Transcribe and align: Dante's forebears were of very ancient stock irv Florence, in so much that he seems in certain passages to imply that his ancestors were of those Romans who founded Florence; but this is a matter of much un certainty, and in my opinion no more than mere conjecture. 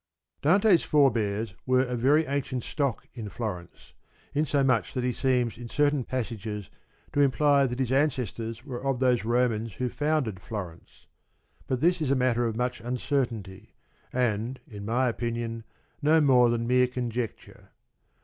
Dante's 0.41 0.81
forebears 0.81 1.53
were 1.67 1.83
of 1.83 1.99
very 1.99 2.25
ancient 2.25 2.63
stock 2.63 3.07
irv 3.15 3.31
Florence, 3.31 3.93
in 4.33 4.47
so 4.47 4.63
much 4.63 4.95
that 4.95 5.03
he 5.03 5.11
seems 5.13 5.59
in 5.59 5.69
certain 5.69 6.03
passages 6.03 6.71
to 7.13 7.21
imply 7.21 7.67
that 7.67 7.77
his 7.77 7.91
ancestors 7.91 8.65
were 8.65 8.83
of 8.83 8.99
those 8.99 9.23
Romans 9.23 9.73
who 9.73 9.89
founded 9.89 10.39
Florence; 10.39 11.05
but 11.67 11.81
this 11.81 12.01
is 12.01 12.09
a 12.09 12.15
matter 12.15 12.47
of 12.47 12.55
much 12.55 12.81
un 12.81 12.97
certainty, 12.97 13.75
and 14.11 14.59
in 14.67 14.85
my 14.85 15.07
opinion 15.07 15.63
no 16.01 16.19
more 16.19 16.49
than 16.49 16.65
mere 16.65 16.87
conjecture. 16.87 17.69